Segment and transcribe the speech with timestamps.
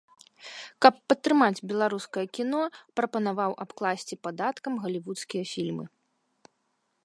[0.83, 2.61] Каб падтрымаць беларускае кіно
[2.99, 5.85] прапанаваў абкласці падаткам галівудскія фільмы.